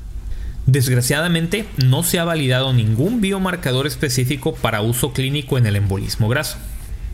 Desgraciadamente, 0.65 1.67
no 1.77 2.01
se 2.01 2.17
ha 2.17 2.23
validado 2.23 2.73
ningún 2.73 3.21
biomarcador 3.21 3.85
específico 3.85 4.55
para 4.55 4.81
uso 4.81 5.13
clínico 5.13 5.59
en 5.59 5.67
el 5.67 5.75
embolismo 5.75 6.29
graso. 6.29 6.57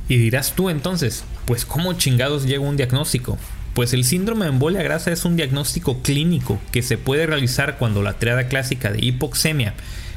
Y 0.08 0.16
dirás 0.16 0.54
tú 0.56 0.70
entonces, 0.70 1.26
pues 1.44 1.66
¿cómo 1.66 1.92
chingados 1.92 2.46
llega 2.46 2.64
un 2.64 2.78
diagnóstico? 2.78 3.38
Pues 3.74 3.92
el 3.92 4.06
síndrome 4.06 4.46
de 4.46 4.52
embolia 4.52 4.82
grasa 4.82 5.12
es 5.12 5.26
un 5.26 5.36
diagnóstico 5.36 6.02
clínico 6.02 6.58
que 6.72 6.84
se 6.84 6.98
puede 6.98 7.28
realizar 7.28 7.78
cuando 7.78 8.02
la 8.02 8.14
triada 8.14 8.48
clásica 8.48 8.94
de 8.94 9.04
hipoxemia, 9.04 9.74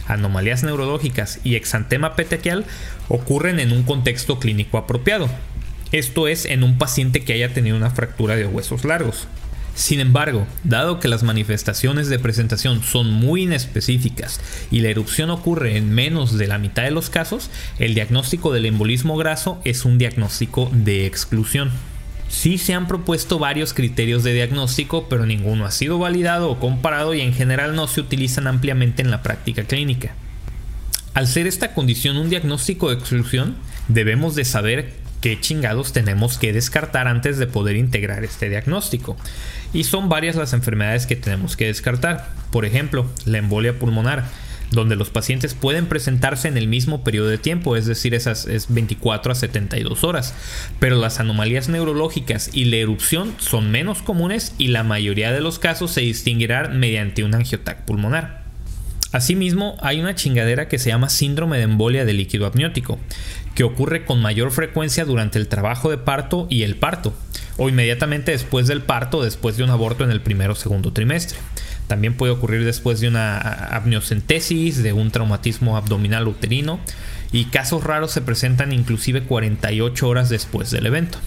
anomalías 0.06 0.62
neurológicas 0.62 1.40
y 1.42 1.56
exantema 1.56 2.14
petequial 2.14 2.64
ocurren 3.08 3.58
en 3.58 3.72
un 3.72 3.82
contexto 3.82 4.38
clínico 4.38 4.78
apropiado. 4.78 5.28
Esto 5.92 6.28
es 6.28 6.44
en 6.44 6.62
un 6.62 6.78
paciente 6.78 7.24
que 7.24 7.32
haya 7.32 7.52
tenido 7.52 7.76
una 7.76 7.90
fractura 7.90 8.36
de 8.36 8.46
huesos 8.46 8.84
largos. 8.84 9.26
Sin 9.74 9.98
embargo, 9.98 10.46
dado 10.62 11.00
que 11.00 11.08
las 11.08 11.22
manifestaciones 11.22 12.08
de 12.08 12.18
presentación 12.18 12.82
son 12.82 13.10
muy 13.10 13.42
inespecíficas 13.42 14.40
y 14.70 14.80
la 14.80 14.88
erupción 14.88 15.30
ocurre 15.30 15.76
en 15.76 15.90
menos 15.90 16.36
de 16.36 16.46
la 16.46 16.58
mitad 16.58 16.82
de 16.82 16.90
los 16.90 17.10
casos, 17.10 17.50
el 17.78 17.94
diagnóstico 17.94 18.52
del 18.52 18.66
embolismo 18.66 19.16
graso 19.16 19.60
es 19.64 19.84
un 19.84 19.98
diagnóstico 19.98 20.70
de 20.72 21.06
exclusión. 21.06 21.70
Sí 22.28 22.58
se 22.58 22.74
han 22.74 22.86
propuesto 22.86 23.40
varios 23.40 23.74
criterios 23.74 24.22
de 24.22 24.34
diagnóstico, 24.34 25.08
pero 25.08 25.26
ninguno 25.26 25.64
ha 25.64 25.72
sido 25.72 25.98
validado 25.98 26.50
o 26.50 26.60
comparado 26.60 27.14
y 27.14 27.20
en 27.20 27.34
general 27.34 27.74
no 27.74 27.88
se 27.88 28.00
utilizan 28.00 28.46
ampliamente 28.46 29.02
en 29.02 29.10
la 29.10 29.22
práctica 29.22 29.64
clínica. 29.64 30.14
Al 31.12 31.26
ser 31.26 31.48
esta 31.48 31.74
condición 31.74 32.16
un 32.16 32.30
diagnóstico 32.30 32.88
de 32.88 32.94
exclusión, 32.94 33.56
debemos 33.88 34.36
de 34.36 34.44
saber 34.44 34.94
qué 35.20 35.40
chingados 35.40 35.92
tenemos 35.92 36.38
que 36.38 36.52
descartar 36.52 37.08
antes 37.08 37.36
de 37.36 37.48
poder 37.48 37.76
integrar 37.76 38.22
este 38.22 38.48
diagnóstico. 38.48 39.16
Y 39.72 39.84
son 39.84 40.08
varias 40.08 40.36
las 40.36 40.52
enfermedades 40.52 41.06
que 41.06 41.16
tenemos 41.16 41.56
que 41.56 41.66
descartar. 41.66 42.30
Por 42.52 42.64
ejemplo, 42.64 43.10
la 43.24 43.38
embolia 43.38 43.76
pulmonar, 43.76 44.24
donde 44.70 44.94
los 44.94 45.10
pacientes 45.10 45.54
pueden 45.54 45.86
presentarse 45.86 46.46
en 46.46 46.56
el 46.56 46.68
mismo 46.68 47.02
periodo 47.02 47.28
de 47.28 47.38
tiempo, 47.38 47.76
es 47.76 47.86
decir, 47.86 48.14
esas 48.14 48.46
es 48.46 48.72
24 48.72 49.32
a 49.32 49.34
72 49.34 50.04
horas. 50.04 50.34
Pero 50.78 50.96
las 50.96 51.18
anomalías 51.18 51.68
neurológicas 51.68 52.50
y 52.52 52.66
la 52.66 52.76
erupción 52.76 53.34
son 53.38 53.72
menos 53.72 54.00
comunes 54.00 54.54
y 54.58 54.68
la 54.68 54.84
mayoría 54.84 55.32
de 55.32 55.40
los 55.40 55.58
casos 55.58 55.90
se 55.90 56.02
distinguirán 56.02 56.78
mediante 56.78 57.24
un 57.24 57.34
angiotac 57.34 57.84
pulmonar. 57.84 58.39
Asimismo, 59.12 59.76
hay 59.80 60.00
una 60.00 60.14
chingadera 60.14 60.68
que 60.68 60.78
se 60.78 60.90
llama 60.90 61.08
síndrome 61.08 61.56
de 61.56 61.64
embolia 61.64 62.04
de 62.04 62.12
líquido 62.12 62.46
amniótico, 62.46 62.98
que 63.54 63.64
ocurre 63.64 64.04
con 64.04 64.22
mayor 64.22 64.52
frecuencia 64.52 65.04
durante 65.04 65.38
el 65.38 65.48
trabajo 65.48 65.90
de 65.90 65.98
parto 65.98 66.46
y 66.48 66.62
el 66.62 66.76
parto, 66.76 67.12
o 67.56 67.68
inmediatamente 67.68 68.30
después 68.30 68.68
del 68.68 68.82
parto 68.82 69.22
después 69.22 69.56
de 69.56 69.64
un 69.64 69.70
aborto 69.70 70.04
en 70.04 70.12
el 70.12 70.20
primero 70.20 70.52
o 70.52 70.56
segundo 70.56 70.92
trimestre. 70.92 71.38
También 71.88 72.14
puede 72.14 72.32
ocurrir 72.32 72.64
después 72.64 73.00
de 73.00 73.08
una 73.08 73.38
amniocentesis, 73.74 74.80
de 74.80 74.92
un 74.92 75.10
traumatismo 75.10 75.76
abdominal 75.76 76.28
uterino, 76.28 76.78
y 77.32 77.46
casos 77.46 77.82
raros 77.82 78.12
se 78.12 78.20
presentan 78.20 78.72
inclusive 78.72 79.24
48 79.24 80.08
horas 80.08 80.28
después 80.28 80.70
del 80.70 80.86
evento. 80.86 81.18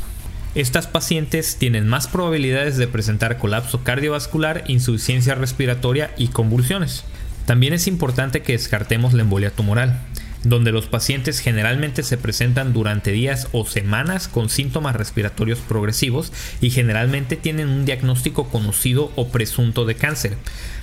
Estas 0.55 0.87
pacientes 0.87 1.57
tienen 1.57 1.89
más 1.89 2.07
probabilidades 2.07 2.77
de 2.77 2.87
presentar 2.87 3.39
colapso 3.39 3.83
cardiovascular, 3.83 4.63
insuficiencia 4.67 5.35
respiratoria 5.35 6.11
y 6.17 6.27
convulsiones. 6.29 7.03
También 7.45 7.73
es 7.73 7.87
importante 7.87 8.41
que 8.41 8.53
descartemos 8.53 9.13
la 9.13 9.23
embolia 9.23 9.51
tumoral, 9.51 9.99
donde 10.43 10.71
los 10.71 10.87
pacientes 10.87 11.39
generalmente 11.39 12.03
se 12.03 12.17
presentan 12.17 12.73
durante 12.73 13.11
días 13.11 13.47
o 13.51 13.65
semanas 13.65 14.27
con 14.27 14.49
síntomas 14.49 14.95
respiratorios 14.95 15.59
progresivos 15.59 16.31
y 16.61 16.69
generalmente 16.69 17.35
tienen 17.35 17.69
un 17.69 17.85
diagnóstico 17.85 18.49
conocido 18.49 19.11
o 19.15 19.29
presunto 19.29 19.85
de 19.85 19.95
cáncer. 19.95 20.37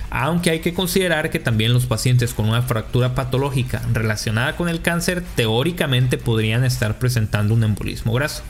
Aunque 0.09 0.49
hay 0.49 0.59
que 0.59 0.73
considerar 0.73 1.29
que 1.29 1.39
también 1.39 1.73
los 1.73 1.85
pacientes 1.85 2.33
con 2.33 2.49
una 2.49 2.63
fractura 2.63 3.15
patológica 3.15 3.81
relacionada 3.93 4.55
con 4.55 4.67
el 4.67 4.81
cáncer 4.81 5.23
teóricamente 5.35 6.17
podrían 6.17 6.63
estar 6.63 6.99
presentando 6.99 7.53
un 7.53 7.63
embolismo 7.63 8.13
graso. 8.13 8.43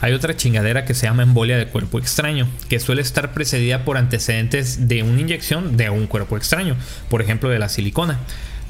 Hay 0.00 0.12
otra 0.12 0.36
chingadera 0.36 0.84
que 0.84 0.94
se 0.94 1.06
llama 1.06 1.24
embolia 1.24 1.58
de 1.58 1.66
cuerpo 1.66 1.98
extraño, 1.98 2.46
que 2.68 2.78
suele 2.78 3.02
estar 3.02 3.32
precedida 3.32 3.84
por 3.84 3.96
antecedentes 3.96 4.86
de 4.86 5.02
una 5.02 5.20
inyección 5.20 5.76
de 5.76 5.90
un 5.90 6.06
cuerpo 6.06 6.36
extraño, 6.36 6.76
por 7.08 7.20
ejemplo 7.20 7.48
de 7.48 7.58
la 7.58 7.68
silicona. 7.68 8.20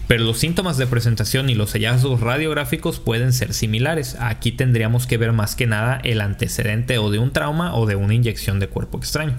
Pero 0.07 0.25
los 0.25 0.39
síntomas 0.39 0.79
de 0.79 0.87
presentación 0.87 1.51
y 1.51 1.55
los 1.55 1.73
hallazgos 1.73 2.21
radiográficos 2.21 2.99
pueden 2.99 3.35
ser 3.35 3.53
similares. 3.53 4.17
Aquí 4.19 4.53
tendríamos 4.53 5.07
que 5.07 5.19
ver 5.19 5.33
más 5.33 5.55
que 5.55 5.67
nada 5.67 6.01
el 6.03 6.23
antecedente 6.23 6.97
o 6.97 7.11
de 7.11 7.19
un 7.19 7.31
trauma 7.31 7.75
o 7.75 7.85
de 7.85 7.97
una 7.97 8.15
inyección 8.15 8.59
de 8.59 8.69
cuerpo 8.69 8.97
extraño. 8.97 9.35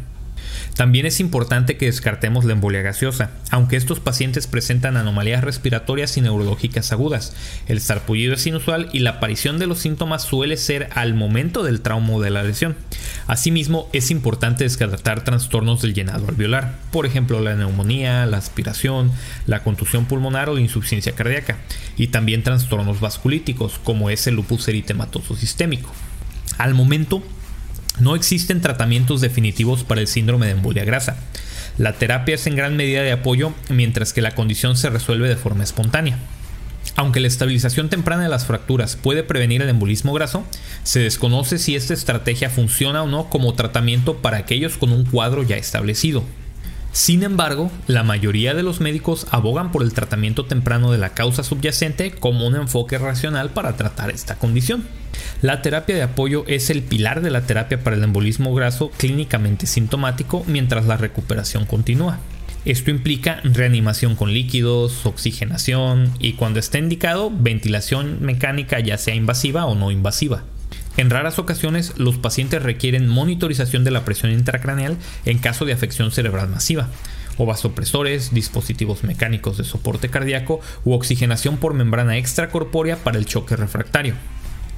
También 0.79 1.05
es 1.05 1.19
importante 1.19 1.75
que 1.75 1.87
descartemos 1.87 2.45
la 2.45 2.53
embolia 2.53 2.81
gaseosa, 2.81 3.31
aunque 3.51 3.75
estos 3.75 3.99
pacientes 3.99 4.47
presentan 4.47 4.95
anomalías 4.95 5.43
respiratorias 5.43 6.15
y 6.15 6.21
neurológicas 6.21 6.93
agudas. 6.93 7.35
El 7.67 7.81
sarpullido 7.81 8.35
es 8.35 8.47
inusual 8.47 8.87
y 8.93 8.99
la 8.99 9.09
aparición 9.09 9.59
de 9.59 9.67
los 9.67 9.79
síntomas 9.79 10.23
suele 10.23 10.55
ser 10.55 10.87
al 10.95 11.15
momento 11.15 11.63
del 11.63 11.81
trauma 11.81 12.13
o 12.13 12.21
de 12.21 12.29
la 12.29 12.43
lesión. 12.43 12.77
Asimismo, 13.27 13.89
es 13.91 14.09
importante 14.09 14.63
descartar 14.63 15.25
trastornos 15.25 15.81
del 15.81 15.93
llenado 15.93 16.29
alveolar, 16.29 16.77
por 16.93 17.05
ejemplo 17.05 17.41
la 17.41 17.55
neumonía, 17.55 18.25
la 18.25 18.37
aspiración, 18.37 19.11
la 19.47 19.63
contusión 19.63 20.05
pulmonar 20.05 20.47
o 20.47 20.53
la 20.53 20.61
insuficiencia 20.61 21.11
cardíaca, 21.11 21.57
y 21.97 22.07
también 22.07 22.41
trastornos 22.41 23.01
vasculíticos 23.01 23.79
como 23.83 24.09
es 24.09 24.27
el 24.27 24.35
lupus 24.35 24.69
eritematoso 24.69 25.35
sistémico. 25.35 25.91
Al 26.57 26.73
momento, 26.73 27.21
no 27.99 28.15
existen 28.15 28.61
tratamientos 28.61 29.21
definitivos 29.21 29.83
para 29.83 30.01
el 30.01 30.07
síndrome 30.07 30.45
de 30.45 30.53
embolia 30.53 30.85
grasa. 30.85 31.17
La 31.77 31.93
terapia 31.93 32.35
es 32.35 32.47
en 32.47 32.55
gran 32.55 32.75
medida 32.75 33.01
de 33.01 33.11
apoyo 33.11 33.53
mientras 33.69 34.13
que 34.13 34.21
la 34.21 34.35
condición 34.35 34.75
se 34.75 34.89
resuelve 34.89 35.29
de 35.29 35.35
forma 35.35 35.63
espontánea. 35.63 36.17
Aunque 36.95 37.19
la 37.19 37.27
estabilización 37.27 37.89
temprana 37.89 38.23
de 38.23 38.29
las 38.29 38.45
fracturas 38.45 38.95
puede 38.95 39.23
prevenir 39.23 39.61
el 39.61 39.69
embolismo 39.69 40.11
graso, 40.13 40.43
se 40.83 40.99
desconoce 40.99 41.57
si 41.57 41.75
esta 41.75 41.93
estrategia 41.93 42.49
funciona 42.49 43.03
o 43.03 43.07
no 43.07 43.29
como 43.29 43.53
tratamiento 43.53 44.17
para 44.17 44.37
aquellos 44.37 44.77
con 44.77 44.91
un 44.91 45.05
cuadro 45.05 45.43
ya 45.43 45.55
establecido. 45.55 46.23
Sin 46.91 47.23
embargo, 47.23 47.71
la 47.87 48.03
mayoría 48.03 48.53
de 48.53 48.63
los 48.63 48.81
médicos 48.81 49.27
abogan 49.29 49.71
por 49.71 49.83
el 49.83 49.93
tratamiento 49.93 50.45
temprano 50.45 50.91
de 50.91 50.97
la 50.97 51.13
causa 51.13 51.43
subyacente 51.43 52.11
como 52.11 52.47
un 52.47 52.55
enfoque 52.55 52.97
racional 52.97 53.51
para 53.51 53.77
tratar 53.77 54.09
esta 54.09 54.35
condición. 54.35 54.85
La 55.41 55.61
terapia 55.61 55.95
de 55.95 56.01
apoyo 56.01 56.43
es 56.47 56.69
el 56.69 56.83
pilar 56.83 57.21
de 57.21 57.29
la 57.29 57.43
terapia 57.45 57.81
para 57.81 57.95
el 57.95 58.03
embolismo 58.03 58.53
graso 58.53 58.91
clínicamente 58.91 59.67
sintomático 59.67 60.43
mientras 60.47 60.85
la 60.85 60.97
recuperación 60.97 61.65
continúa. 61.65 62.19
Esto 62.65 62.91
implica 62.91 63.39
reanimación 63.45 64.17
con 64.17 64.33
líquidos, 64.33 65.05
oxigenación 65.05 66.11
y 66.19 66.33
cuando 66.33 66.59
esté 66.59 66.79
indicado, 66.79 67.31
ventilación 67.31 68.17
mecánica 68.19 68.81
ya 68.81 68.97
sea 68.97 69.15
invasiva 69.15 69.65
o 69.65 69.75
no 69.75 69.91
invasiva. 69.91 70.43
En 70.97 71.09
raras 71.09 71.39
ocasiones, 71.39 71.93
los 71.95 72.17
pacientes 72.17 72.61
requieren 72.61 73.07
monitorización 73.07 73.85
de 73.85 73.91
la 73.91 74.03
presión 74.03 74.33
intracraneal 74.33 74.97
en 75.23 75.37
caso 75.37 75.63
de 75.63 75.71
afección 75.71 76.11
cerebral 76.11 76.49
masiva, 76.49 76.89
o 77.37 77.45
vasopresores, 77.45 78.33
dispositivos 78.33 79.05
mecánicos 79.05 79.57
de 79.57 79.63
soporte 79.63 80.09
cardíaco 80.09 80.59
u 80.83 80.91
oxigenación 80.91 81.55
por 81.55 81.73
membrana 81.73 82.17
extracorpórea 82.17 82.97
para 82.97 83.17
el 83.17 83.25
choque 83.25 83.55
refractario. 83.55 84.15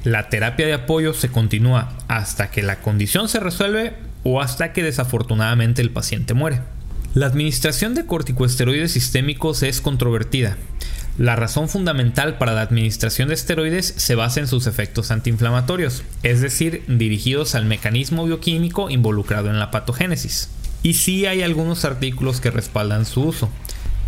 La 0.03 0.29
terapia 0.29 0.65
de 0.65 0.73
apoyo 0.73 1.13
se 1.13 1.29
continúa 1.29 1.95
hasta 2.07 2.49
que 2.49 2.63
la 2.63 2.77
condición 2.77 3.29
se 3.29 3.39
resuelve 3.39 3.93
o 4.23 4.41
hasta 4.41 4.73
que 4.73 4.81
desafortunadamente 4.81 5.81
el 5.81 5.91
paciente 5.91 6.33
muere. 6.33 6.61
La 7.13 7.27
administración 7.27 7.93
de 7.93 8.05
corticosteroides 8.05 8.93
sistémicos 8.93 9.61
es 9.61 9.79
controvertida. 9.79 10.57
La 11.19 11.35
razón 11.35 11.69
fundamental 11.69 12.37
para 12.37 12.53
la 12.53 12.61
administración 12.61 13.27
de 13.27 13.35
esteroides 13.35 13.93
se 13.97 14.15
basa 14.15 14.39
en 14.39 14.47
sus 14.47 14.65
efectos 14.65 15.11
antiinflamatorios, 15.11 16.03
es 16.23 16.41
decir, 16.41 16.83
dirigidos 16.87 17.53
al 17.53 17.65
mecanismo 17.65 18.25
bioquímico 18.25 18.89
involucrado 18.89 19.49
en 19.49 19.59
la 19.59 19.69
patogénesis. 19.69 20.49
Y 20.81 20.95
sí 20.95 21.27
hay 21.27 21.43
algunos 21.43 21.85
artículos 21.85 22.41
que 22.41 22.49
respaldan 22.49 23.05
su 23.05 23.21
uso. 23.21 23.49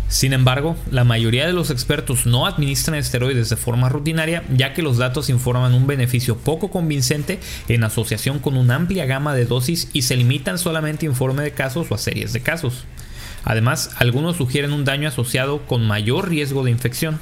Sin 0.08 0.32
embargo, 0.32 0.76
la 0.90 1.04
mayoría 1.04 1.46
de 1.46 1.52
los 1.52 1.70
expertos 1.70 2.26
no 2.26 2.46
administran 2.46 2.96
esteroides 2.96 3.48
de 3.48 3.56
forma 3.56 3.88
rutinaria 3.88 4.44
ya 4.54 4.72
que 4.72 4.82
los 4.82 4.98
datos 4.98 5.28
informan 5.28 5.74
un 5.74 5.86
beneficio 5.86 6.36
poco 6.36 6.70
convincente 6.70 7.40
en 7.68 7.84
asociación 7.84 8.38
con 8.38 8.56
una 8.56 8.76
amplia 8.76 9.06
gama 9.06 9.34
de 9.34 9.46
dosis 9.46 9.88
y 9.92 10.02
se 10.02 10.16
limitan 10.16 10.58
solamente 10.58 11.06
a 11.06 11.08
informe 11.08 11.42
de 11.42 11.52
casos 11.52 11.90
o 11.90 11.94
a 11.94 11.98
series 11.98 12.32
de 12.32 12.40
casos. 12.40 12.84
Además, 13.44 13.90
algunos 13.96 14.36
sugieren 14.36 14.72
un 14.72 14.84
daño 14.84 15.08
asociado 15.08 15.66
con 15.66 15.86
mayor 15.86 16.28
riesgo 16.28 16.64
de 16.64 16.70
infección. 16.70 17.20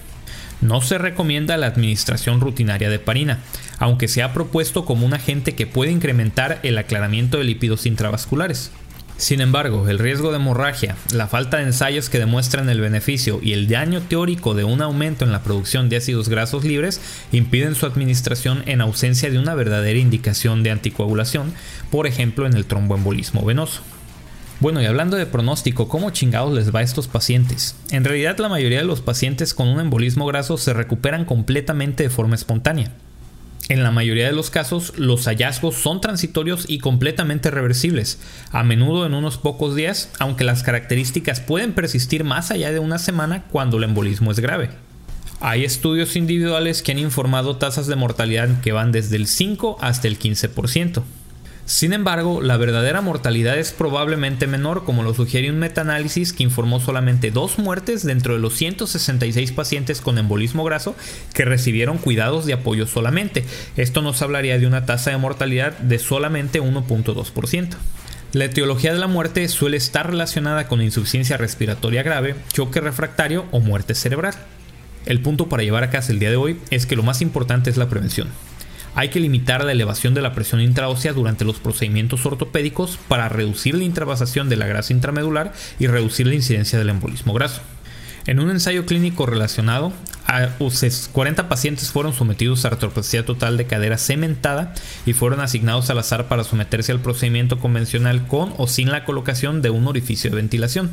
No 0.61 0.81
se 0.81 0.99
recomienda 0.99 1.57
la 1.57 1.67
administración 1.67 2.41
rutinaria 2.41 2.89
de 2.89 3.01
parina, 3.01 3.41
aunque 3.79 4.07
se 4.07 4.23
ha 4.23 4.33
propuesto 4.33 4.85
como 4.85 5.05
un 5.05 5.15
agente 5.15 5.57
que 5.57 5.67
puede 5.67 5.91
incrementar 5.91 6.61
el 6.63 6.79
aclaramiento 6.79 7.39
de 7.39 7.45
lípidos 7.45 7.87
intravasculares. 7.87 8.71
Sin 9.17 9.41
embargo, 9.41 9.89
el 9.89 9.99
riesgo 9.99 10.31
de 10.31 10.37
hemorragia, 10.37 10.97
la 11.13 11.29
falta 11.29 11.59
de 11.59 11.65
ensayos 11.65 12.09
que 12.09 12.19
demuestran 12.19 12.69
el 12.69 12.81
beneficio 12.81 13.39
y 13.43 13.53
el 13.53 13.69
daño 13.69 14.01
teórico 14.01 14.55
de 14.55 14.65
un 14.65 14.83
aumento 14.83 15.25
en 15.25 15.33
la 15.33 15.43
producción 15.43 15.89
de 15.89 15.97
ácidos 15.97 16.29
grasos 16.29 16.65
libres 16.65 17.01
impiden 17.31 17.75
su 17.75 17.87
administración 17.87 18.65
en 18.67 18.81
ausencia 18.81 19.31
de 19.31 19.39
una 19.39 19.55
verdadera 19.55 19.99
indicación 19.99 20.63
de 20.63 20.73
anticoagulación, 20.73 21.53
por 21.91 22.07
ejemplo 22.07 22.47
en 22.47 22.55
el 22.55 22.65
tromboembolismo 22.65 23.45
venoso. 23.45 23.83
Bueno, 24.63 24.81
y 24.81 24.87
hablando 24.87 25.17
de 25.17 25.27
pronóstico, 25.27 25.89
¿cómo 25.89 26.11
chingados 26.11 26.53
les 26.53 26.73
va 26.73 26.81
a 26.81 26.85
estos 26.85 27.09
pacientes? 27.09 27.75
En 27.91 28.05
realidad 28.05 28.39
la 28.39 28.49
mayoría 28.49 28.79
de 28.79 28.85
los 28.85 29.01
pacientes 29.01 29.55
con 29.55 29.67
un 29.67 29.81
embolismo 29.81 30.25
graso 30.25 30.57
se 30.57 30.73
recuperan 30.73 31.25
completamente 31.25 32.05
de 32.05 32.11
forma 32.11 32.37
espontánea. 32.37 32.93
En 33.69 33.83
la 33.83 33.91
mayoría 33.91 34.27
de 34.27 34.33
los 34.33 34.51
casos, 34.51 34.93
los 34.97 35.27
hallazgos 35.27 35.77
son 35.77 36.01
transitorios 36.01 36.65
y 36.69 36.79
completamente 36.79 37.51
reversibles, 37.51 38.19
a 38.51 38.65
menudo 38.65 39.07
en 39.07 39.15
unos 39.15 39.39
pocos 39.39 39.77
días, 39.77 40.11
aunque 40.19 40.45
las 40.45 40.63
características 40.63 41.41
pueden 41.41 41.73
persistir 41.73 42.25
más 42.25 42.51
allá 42.51 42.73
de 42.73 42.81
una 42.81 42.99
semana 42.99 43.45
cuando 43.51 43.79
el 43.79 43.85
embolismo 43.85 44.31
es 44.31 44.41
grave. 44.41 44.71
Hay 45.41 45.65
estudios 45.65 46.17
individuales 46.17 46.83
que 46.83 46.93
han 46.93 46.99
informado 46.99 47.57
tasas 47.57 47.87
de 47.87 47.97
mortalidad 47.97 48.61
que 48.61 48.73
van 48.73 48.93
desde 48.93 49.17
el 49.17 49.27
5 49.27 49.79
hasta 49.81 50.07
el 50.09 50.19
15%. 50.19 51.03
Sin 51.65 51.93
embargo, 51.93 52.43
la 52.43 52.57
verdadera 52.57 53.01
mortalidad 53.03 53.57
es 53.57 53.71
probablemente 53.71 54.49
menor, 54.49 54.85
como 54.85 55.05
lo 55.05 55.15
sugiere 55.15 55.49
un 55.49 55.61
metaanálisis 55.61 56.33
que 56.33 56.43
informó 56.43 56.81
solamente 56.81 57.31
dos 57.31 57.59
muertes 57.59 58.03
dentro 58.03 58.35
de 58.35 58.41
los 58.41 58.55
166 58.55 59.53
pacientes 59.53 60.01
con 60.01 60.19
embolismo 60.19 60.65
graso 60.65 60.97
que 61.33 61.45
recibieron 61.45 61.99
cuidados 61.99 62.47
de 62.47 62.55
apoyo 62.55 62.89
solamente. 62.89 63.45
Esto 63.77 64.03
nos 64.03 64.23
hablaría 64.23 64.59
de 64.59 64.67
una 64.67 64.87
tasa 64.87 65.13
de 65.13 65.19
mortalidad 65.19 65.79
de 65.79 66.01
solamente 66.01 66.61
1.2%. 66.61 67.77
La 68.33 68.47
etiología 68.47 68.93
de 68.93 68.99
la 68.99 69.07
muerte 69.07 69.47
suele 69.49 69.77
estar 69.77 70.11
relacionada 70.11 70.67
con 70.67 70.83
insuficiencia 70.83 71.37
respiratoria 71.37 72.03
grave, 72.03 72.35
choque 72.53 72.81
refractario 72.81 73.47
o 73.53 73.61
muerte 73.61 73.95
cerebral. 73.95 74.35
El 75.07 75.21
punto 75.21 75.49
para 75.49 75.63
llevar 75.63 75.85
a 75.85 75.91
casa 75.91 76.13
el 76.13 76.19
día 76.19 76.31
de 76.31 76.37
hoy 76.37 76.59
es 76.71 76.87
que 76.87 76.97
lo 76.97 77.03
más 77.03 77.23
importante 77.23 77.71
es 77.71 77.77
la 77.77 77.89
prevención. 77.89 78.29
Hay 78.95 79.09
que 79.09 79.21
limitar 79.21 79.65
la 79.65 79.73
elevación 79.73 80.13
de 80.13 80.21
la 80.21 80.35
presión 80.35 80.61
intraósea 80.61 81.15
durante 81.15 81.47
los 81.47 81.59
procedimientos 81.59 82.27
ortopédicos 82.27 82.99
para 83.09 83.29
reducir 83.31 83.75
la 83.75 83.85
intravasación 83.85 84.51
de 84.51 84.57
la 84.57 84.67
grasa 84.67 84.93
intramedular 84.93 85.53
y 85.79 85.87
reducir 85.87 86.27
la 86.27 86.35
incidencia 86.35 86.79
del 86.79 86.91
embolismo 86.91 87.33
graso. 87.33 87.63
En 88.27 88.39
un 88.39 88.51
ensayo 88.51 88.87
clínico 88.87 89.27
relacionado, 89.27 89.93
40 91.13 91.49
pacientes 91.49 91.91
fueron 91.91 92.13
sometidos 92.13 92.65
a 92.65 92.69
artroplastia 92.69 93.25
total 93.25 93.57
de 93.57 93.67
cadera 93.67 93.99
cementada 93.99 94.75
y 95.07 95.13
fueron 95.13 95.41
asignados 95.41 95.91
al 95.91 95.99
azar 95.99 96.29
para 96.29 96.45
someterse 96.45 96.93
al 96.93 97.01
procedimiento 97.01 97.59
convencional 97.59 98.27
con 98.29 98.55
o 98.59 98.69
sin 98.69 98.93
la 98.93 99.05
colocación 99.05 99.61
de 99.61 99.71
un 99.71 99.89
orificio 99.89 100.31
de 100.31 100.37
ventilación. 100.37 100.91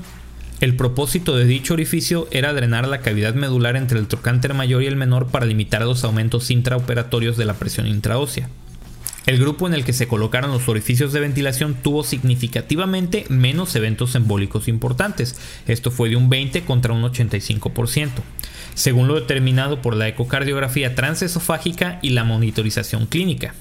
El 0.59 0.75
propósito 0.75 1.37
de 1.37 1.45
dicho 1.45 1.73
orificio 1.73 2.27
era 2.31 2.51
drenar 2.51 2.85
la 2.85 2.99
cavidad 2.99 3.33
medular 3.33 3.77
entre 3.77 3.97
el 3.97 4.07
trocánter 4.07 4.53
mayor 4.53 4.83
y 4.83 4.87
el 4.87 4.97
menor 4.97 5.27
para 5.27 5.45
limitar 5.45 5.81
los 5.83 6.03
aumentos 6.03 6.51
intraoperatorios 6.51 7.37
de 7.37 7.45
la 7.45 7.53
presión 7.53 7.87
intraósea. 7.87 8.49
El 9.25 9.39
grupo 9.39 9.67
en 9.67 9.73
el 9.73 9.85
que 9.85 9.93
se 9.93 10.07
colocaron 10.07 10.51
los 10.51 10.67
orificios 10.67 11.13
de 11.13 11.21
ventilación 11.21 11.75
tuvo 11.75 12.03
significativamente 12.03 13.25
menos 13.29 13.73
eventos 13.75 14.15
embólicos 14.15 14.67
importantes. 14.67 15.39
Esto 15.65 15.91
fue 15.91 16.09
de 16.09 16.17
un 16.17 16.29
20 16.29 16.63
contra 16.63 16.93
un 16.93 17.03
85%, 17.03 18.09
según 18.73 19.07
lo 19.07 19.15
determinado 19.15 19.81
por 19.81 19.95
la 19.95 20.09
ecocardiografía 20.09 20.93
transesofágica 20.93 21.99
y 22.01 22.09
la 22.09 22.25
monitorización 22.25 23.05
clínica. 23.05 23.53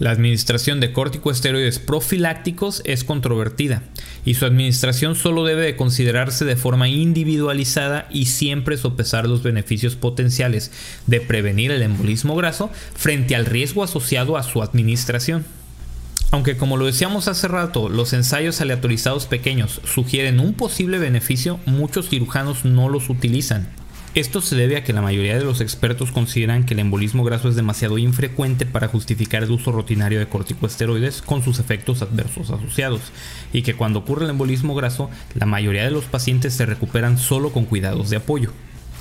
La 0.00 0.12
administración 0.12 0.80
de 0.80 0.94
corticosteroides 0.94 1.78
profilácticos 1.78 2.80
es 2.86 3.04
controvertida 3.04 3.82
y 4.24 4.32
su 4.32 4.46
administración 4.46 5.14
solo 5.14 5.44
debe 5.44 5.62
de 5.62 5.76
considerarse 5.76 6.46
de 6.46 6.56
forma 6.56 6.88
individualizada 6.88 8.08
y 8.10 8.24
siempre 8.24 8.78
sopesar 8.78 9.28
los 9.28 9.42
beneficios 9.42 9.96
potenciales 9.96 10.72
de 11.06 11.20
prevenir 11.20 11.70
el 11.70 11.82
embolismo 11.82 12.34
graso 12.34 12.70
frente 12.94 13.36
al 13.36 13.44
riesgo 13.44 13.84
asociado 13.84 14.38
a 14.38 14.42
su 14.42 14.62
administración. 14.62 15.44
Aunque 16.30 16.56
como 16.56 16.78
lo 16.78 16.86
decíamos 16.86 17.28
hace 17.28 17.46
rato, 17.46 17.90
los 17.90 18.14
ensayos 18.14 18.58
aleatorizados 18.62 19.26
pequeños 19.26 19.82
sugieren 19.84 20.40
un 20.40 20.54
posible 20.54 20.98
beneficio, 20.98 21.60
muchos 21.66 22.08
cirujanos 22.08 22.64
no 22.64 22.88
los 22.88 23.10
utilizan 23.10 23.68
esto 24.14 24.40
se 24.40 24.56
debe 24.56 24.76
a 24.76 24.82
que 24.82 24.92
la 24.92 25.02
mayoría 25.02 25.38
de 25.38 25.44
los 25.44 25.60
expertos 25.60 26.10
consideran 26.10 26.64
que 26.64 26.74
el 26.74 26.80
embolismo 26.80 27.22
graso 27.22 27.48
es 27.48 27.54
demasiado 27.54 27.96
infrecuente 27.96 28.66
para 28.66 28.88
justificar 28.88 29.44
el 29.44 29.52
uso 29.52 29.70
rutinario 29.70 30.18
de 30.18 30.26
corticosteroides 30.26 31.22
con 31.22 31.44
sus 31.44 31.60
efectos 31.60 32.02
adversos 32.02 32.50
asociados, 32.50 33.02
y 33.52 33.62
que 33.62 33.74
cuando 33.74 34.00
ocurre 34.00 34.24
el 34.24 34.30
embolismo 34.30 34.74
graso, 34.74 35.10
la 35.34 35.46
mayoría 35.46 35.84
de 35.84 35.92
los 35.92 36.06
pacientes 36.06 36.54
se 36.54 36.66
recuperan 36.66 37.18
solo 37.18 37.52
con 37.52 37.66
cuidados 37.66 38.10
de 38.10 38.16
apoyo. 38.16 38.52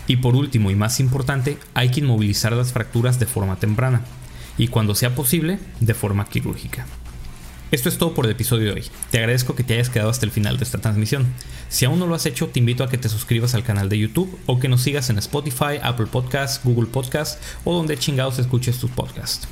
Y 0.06 0.18
por 0.18 0.36
último 0.36 0.70
y 0.70 0.76
más 0.76 1.00
importante, 1.00 1.58
hay 1.74 1.90
que 1.90 2.02
inmovilizar 2.02 2.54
las 2.54 2.72
fracturas 2.72 3.20
de 3.20 3.26
forma 3.26 3.56
temprana, 3.56 4.02
y 4.60 4.68
cuando 4.68 4.94
sea 4.94 5.16
posible, 5.16 5.58
de 5.80 5.94
forma 5.96 6.30
quirúrgica. 6.30 6.86
Esto 7.72 7.88
es 7.88 8.00
todo 8.00 8.16
por 8.16 8.26
el 8.26 8.32
episodio 8.32 8.66
de 8.66 8.80
hoy. 8.80 8.84
Te 9.12 9.20
agradezco 9.20 9.54
que 9.54 9.64
te 9.64 9.76
hayas 9.76 9.92
quedado 9.92 10.10
hasta 10.10 10.26
el 10.26 10.32
final 10.32 10.58
de 10.58 10.64
esta 10.64 10.80
transmisión. 10.80 11.28
Si 11.70 11.86
aún 11.86 12.00
no 12.00 12.08
lo 12.08 12.16
has 12.16 12.26
hecho, 12.26 12.48
te 12.48 12.58
invito 12.58 12.84
a 12.84 12.90
que 12.90 12.98
te 12.98 13.10
suscribas 13.10 13.54
al 13.54 13.64
canal 13.64 13.90
de 13.90 14.00
YouTube 14.00 14.40
o 14.48 14.60
que 14.60 14.68
nos 14.68 14.82
sigas 14.82 15.12
en 15.12 15.20
Spotify, 15.20 15.78
Apple 15.84 16.08
Podcasts, 16.08 16.62
Google 16.64 16.90
Podcasts 16.90 17.38
o 17.66 17.76
donde 17.76 17.96
chingados 18.00 18.40
escuches 18.40 18.80
tus 18.80 18.90
podcasts. 18.90 19.48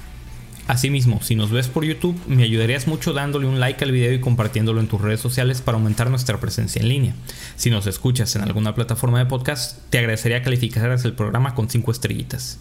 Asimismo, 0.66 1.22
si 1.22 1.36
nos 1.36 1.52
ves 1.52 1.68
por 1.68 1.86
YouTube, 1.86 2.20
me 2.28 2.42
ayudarías 2.42 2.88
mucho 2.88 3.14
dándole 3.14 3.46
un 3.46 3.60
like 3.60 3.84
al 3.86 3.92
video 3.92 4.12
y 4.12 4.20
compartiéndolo 4.20 4.80
en 4.82 4.88
tus 4.88 5.00
redes 5.00 5.20
sociales 5.20 5.62
para 5.62 5.78
aumentar 5.78 6.10
nuestra 6.10 6.40
presencia 6.40 6.82
en 6.82 6.90
línea. 6.90 7.14
Si 7.56 7.70
nos 7.70 7.86
escuchas 7.86 8.36
en 8.36 8.42
alguna 8.42 8.74
plataforma 8.74 9.20
de 9.20 9.28
podcast, 9.28 9.78
te 9.92 10.00
agradecería 10.00 10.42
calificaras 10.42 11.06
el 11.06 11.14
programa 11.14 11.54
con 11.54 11.70
5 11.70 11.92
estrellitas. 11.92 12.58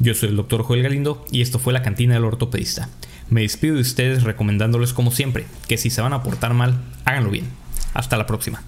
Yo 0.00 0.14
soy 0.14 0.30
el 0.30 0.36
Dr. 0.36 0.62
Joel 0.62 0.82
Galindo 0.82 1.24
y 1.30 1.42
esto 1.42 1.58
fue 1.58 1.74
la 1.74 1.82
cantina 1.82 2.14
del 2.14 2.24
ortopedista. 2.24 2.88
Me 3.34 3.40
despido 3.40 3.74
de 3.74 3.80
ustedes 3.80 4.22
recomendándoles 4.22 4.92
como 4.92 5.10
siempre 5.10 5.44
que 5.66 5.76
si 5.76 5.90
se 5.90 6.00
van 6.00 6.12
a 6.12 6.22
portar 6.22 6.54
mal, 6.54 6.78
háganlo 7.04 7.30
bien. 7.30 7.46
Hasta 7.92 8.16
la 8.16 8.26
próxima. 8.26 8.62